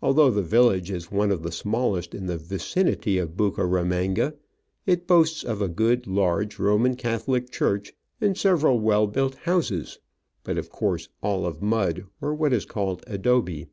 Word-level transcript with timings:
Although 0.00 0.30
the 0.30 0.40
village 0.44 0.88
is 0.88 1.10
one 1.10 1.32
of 1.32 1.42
the 1.42 1.50
smallest 1.50 2.14
in 2.14 2.26
the 2.26 2.36
vicinity 2.38 3.18
of 3.18 3.36
Bucaramanga, 3.36 4.36
it 4.86 5.08
boasts 5.08 5.42
of 5.42 5.60
a 5.60 5.66
good, 5.66 6.06
large 6.06 6.60
Roman 6.60 6.94
Catholic 6.94 7.50
church 7.50 7.92
and 8.20 8.38
several 8.38 8.78
well 8.78 9.08
built 9.08 9.34
houses, 9.34 9.98
but 10.44 10.58
of 10.58 10.70
course 10.70 11.08
all 11.24 11.44
of 11.44 11.60
mud, 11.60 12.04
or 12.20 12.32
what 12.36 12.52
is 12.52 12.64
called 12.64 13.02
adobS. 13.08 13.66